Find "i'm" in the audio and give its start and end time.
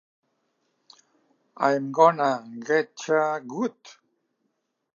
1.67-1.91